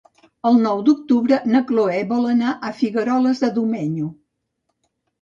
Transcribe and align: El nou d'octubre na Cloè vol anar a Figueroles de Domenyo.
El 0.51 0.55
nou 0.63 0.79
d'octubre 0.87 1.39
na 1.51 1.61
Cloè 1.73 2.01
vol 2.15 2.27
anar 2.33 2.57
a 2.57 2.75
Figueroles 2.83 3.47
de 3.47 3.55
Domenyo. 3.63 4.13